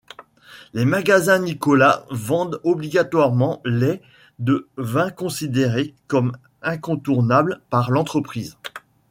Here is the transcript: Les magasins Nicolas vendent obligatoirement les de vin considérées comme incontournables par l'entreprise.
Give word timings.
Les 0.73 0.83
magasins 0.83 1.37
Nicolas 1.37 2.07
vendent 2.09 2.59
obligatoirement 2.63 3.61
les 3.65 4.01
de 4.39 4.67
vin 4.75 5.11
considérées 5.11 5.93
comme 6.07 6.35
incontournables 6.63 7.61
par 7.69 7.91
l'entreprise. 7.91 8.57